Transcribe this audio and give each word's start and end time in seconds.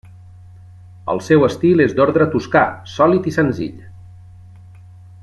El 1.15 1.21
seu 1.27 1.45
estil 1.49 1.85
és 1.85 1.93
d'ordre 1.99 2.27
toscà, 2.37 2.65
sòlid 2.95 3.29
i 3.33 3.37
senzill. 3.39 3.87